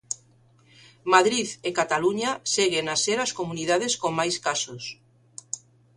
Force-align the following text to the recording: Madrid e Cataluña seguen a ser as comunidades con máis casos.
Madrid 1.13 1.47
e 1.67 1.69
Cataluña 1.79 2.31
seguen 2.53 2.85
a 2.89 2.95
ser 3.03 3.17
as 3.25 3.35
comunidades 3.39 3.93
con 4.01 4.11
máis 4.19 4.35
casos. 4.47 4.83